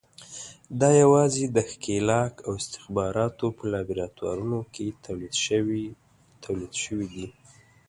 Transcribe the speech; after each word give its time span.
دا 0.79 0.89
یوازې 1.03 1.45
د 1.55 1.57
ښکېلاک 1.71 2.33
او 2.45 2.51
استخباراتو 2.61 3.45
په 3.57 3.63
لابراتوارونو 3.73 4.59
کې 4.73 4.85
تولید 6.43 6.75
شوي 6.83 7.05
دي. 7.15 7.27